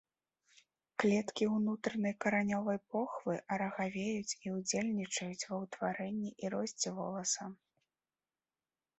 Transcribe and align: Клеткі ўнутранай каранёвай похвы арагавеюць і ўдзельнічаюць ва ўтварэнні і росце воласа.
Клеткі 1.01 1.43
ўнутранай 1.55 2.13
каранёвай 2.23 2.79
похвы 2.95 3.35
арагавеюць 3.55 4.37
і 4.45 4.53
ўдзельнічаюць 4.55 5.47
ва 5.51 5.55
ўтварэнні 5.65 6.31
і 6.45 6.51
росце 6.55 6.89
воласа. 7.01 7.45